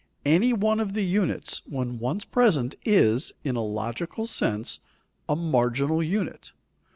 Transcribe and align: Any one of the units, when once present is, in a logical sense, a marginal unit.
Any 0.25 0.51
one 0.51 0.79
of 0.79 0.93
the 0.93 1.03
units, 1.05 1.61
when 1.67 1.99
once 1.99 2.25
present 2.25 2.73
is, 2.83 3.33
in 3.43 3.55
a 3.55 3.63
logical 3.63 4.25
sense, 4.25 4.79
a 5.29 5.35
marginal 5.35 6.01
unit. 6.01 6.53